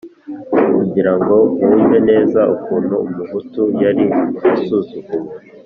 kugira 0.79 1.11
ngo 1.19 1.35
mwumve 1.53 1.97
neza 2.09 2.39
ukuntu 2.55 2.93
umuhutu 3.05 3.61
yari 3.83 4.03
asuzuguwe, 4.53 5.33